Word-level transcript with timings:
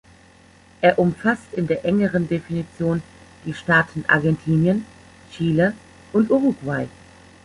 Er 0.81 0.97
umfasst 0.97 1.53
in 1.53 1.67
der 1.67 1.85
engeren 1.85 2.27
Definition 2.27 3.03
die 3.45 3.53
Staaten 3.53 4.03
Argentinien, 4.07 4.83
Chile 5.31 5.75
und 6.11 6.31
Uruguay. 6.31 6.87